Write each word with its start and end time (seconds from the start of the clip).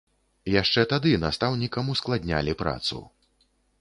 Яшчэ 0.61 0.85
тады 0.93 1.11
настаўнікам 1.25 1.91
ускладнялі 1.97 2.57
працу. 2.63 3.03